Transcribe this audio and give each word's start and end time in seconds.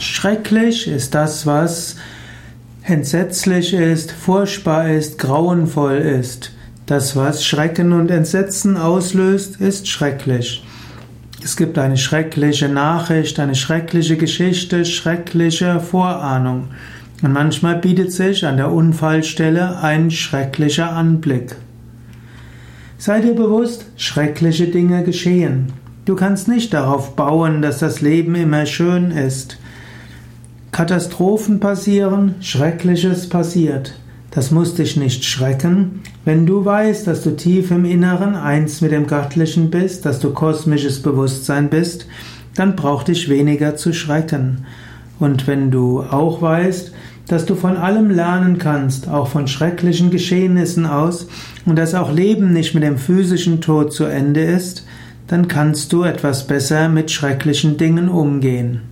Schrecklich 0.00 0.88
ist 0.88 1.14
das, 1.14 1.44
was 1.44 1.96
entsetzlich 2.82 3.74
ist, 3.74 4.10
furchtbar 4.12 4.88
ist, 4.88 5.18
grauenvoll 5.18 5.96
ist. 5.96 6.52
Das, 6.86 7.16
was 7.16 7.44
Schrecken 7.44 7.92
und 7.92 8.10
Entsetzen 8.10 8.78
auslöst, 8.78 9.60
ist 9.60 9.88
schrecklich. 9.88 10.64
Es 11.44 11.54
gibt 11.54 11.76
eine 11.76 11.98
schreckliche 11.98 12.70
Nachricht, 12.70 13.38
eine 13.38 13.54
schreckliche 13.54 14.16
Geschichte, 14.16 14.86
schreckliche 14.86 15.80
Vorahnung. 15.80 16.68
Und 17.20 17.34
manchmal 17.34 17.76
bietet 17.76 18.10
sich 18.10 18.46
an 18.46 18.56
der 18.56 18.72
Unfallstelle 18.72 19.80
ein 19.80 20.10
schrecklicher 20.10 20.92
Anblick. 20.92 21.56
Sei 22.96 23.20
dir 23.20 23.34
bewusst, 23.34 23.84
schreckliche 23.96 24.68
Dinge 24.68 25.04
geschehen. 25.04 25.74
Du 26.06 26.16
kannst 26.16 26.48
nicht 26.48 26.72
darauf 26.72 27.16
bauen, 27.16 27.60
dass 27.60 27.80
das 27.80 28.00
Leben 28.00 28.34
immer 28.34 28.64
schön 28.64 29.10
ist. 29.10 29.58
Katastrophen 30.72 31.58
passieren, 31.58 32.36
Schreckliches 32.40 33.28
passiert. 33.28 33.94
Das 34.30 34.52
muss 34.52 34.76
dich 34.76 34.96
nicht 34.96 35.24
schrecken, 35.24 36.02
wenn 36.24 36.46
du 36.46 36.64
weißt, 36.64 37.06
dass 37.06 37.24
du 37.24 37.34
tief 37.34 37.72
im 37.72 37.84
Inneren 37.84 38.36
eins 38.36 38.80
mit 38.80 38.92
dem 38.92 39.08
Göttlichen 39.08 39.70
bist, 39.70 40.06
dass 40.06 40.20
du 40.20 40.30
kosmisches 40.32 41.02
Bewusstsein 41.02 41.68
bist, 41.68 42.06
dann 42.54 42.76
braucht 42.76 43.08
dich 43.08 43.28
weniger 43.28 43.74
zu 43.74 43.92
schrecken. 43.92 44.66
Und 45.18 45.48
wenn 45.48 45.72
du 45.72 46.02
auch 46.02 46.40
weißt, 46.40 46.92
dass 47.26 47.46
du 47.46 47.56
von 47.56 47.76
allem 47.76 48.10
lernen 48.10 48.58
kannst, 48.58 49.08
auch 49.08 49.26
von 49.26 49.48
schrecklichen 49.48 50.10
Geschehnissen 50.10 50.86
aus, 50.86 51.26
und 51.66 51.76
dass 51.76 51.94
auch 51.94 52.12
Leben 52.12 52.52
nicht 52.52 52.74
mit 52.74 52.84
dem 52.84 52.98
physischen 52.98 53.60
Tod 53.60 53.92
zu 53.92 54.04
Ende 54.04 54.42
ist, 54.42 54.86
dann 55.26 55.48
kannst 55.48 55.92
du 55.92 56.04
etwas 56.04 56.46
besser 56.46 56.88
mit 56.88 57.10
schrecklichen 57.10 57.76
Dingen 57.76 58.08
umgehen. 58.08 58.89